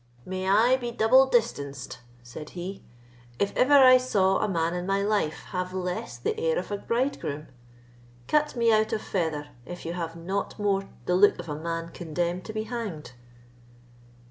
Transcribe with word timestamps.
"May 0.25 0.49
I 0.49 0.77
be 0.77 0.89
double 0.89 1.27
distanced," 1.27 1.99
said 2.23 2.49
he, 2.57 2.83
"if 3.37 3.55
ever 3.55 3.75
I 3.75 3.97
saw 3.97 4.39
a 4.39 4.49
man 4.49 4.73
in 4.73 4.87
my 4.87 5.03
life 5.03 5.43
have 5.51 5.75
less 5.75 6.17
the 6.17 6.39
air 6.39 6.57
of 6.57 6.71
a 6.71 6.77
bridegroom! 6.79 7.49
Cut 8.27 8.55
me 8.55 8.73
out 8.73 8.93
of 8.93 9.01
feather, 9.03 9.49
if 9.63 9.85
you 9.85 9.93
have 9.93 10.15
not 10.15 10.57
more 10.57 10.89
the 11.05 11.13
look 11.13 11.37
of 11.37 11.47
a 11.49 11.55
man 11.55 11.89
condemned 11.89 12.45
to 12.45 12.53
be 12.53 12.63
hanged!" 12.63 13.11